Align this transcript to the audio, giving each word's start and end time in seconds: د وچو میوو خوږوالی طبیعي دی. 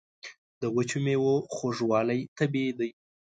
د 0.61 0.63
وچو 0.75 0.97
میوو 1.05 1.35
خوږوالی 1.53 2.19
طبیعي 2.37 2.71
دی. 2.79 2.89